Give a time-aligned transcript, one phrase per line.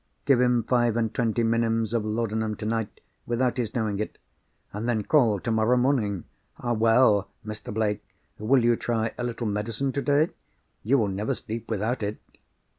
[0.25, 4.17] Give him five and twenty minims of laudanum tonight, without his knowing it;
[4.73, 6.23] and then call tomorrow morning.
[6.63, 7.71] 'Well, Mr.
[7.71, 8.03] Blake,
[8.39, 10.29] will you try a little medicine today?
[10.81, 12.17] You will never sleep without it.